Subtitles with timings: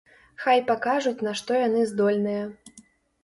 [0.43, 2.43] Хай пакажуць на што яны здольныя.